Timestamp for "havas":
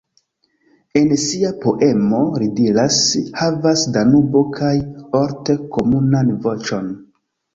3.41-3.83